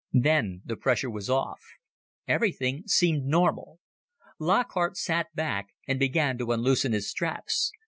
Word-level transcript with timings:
Then 0.13 0.63
the 0.65 0.75
pressure 0.75 1.11
was 1.11 1.29
off. 1.29 1.61
Everything 2.27 2.87
seemed 2.87 3.23
normal. 3.25 3.77
Lockhart 4.39 4.97
sat 4.97 5.27
back 5.35 5.75
and 5.87 5.99
began 5.99 6.39
to 6.39 6.51
unloosen 6.51 6.91
his 6.91 7.07
straps. 7.07 7.71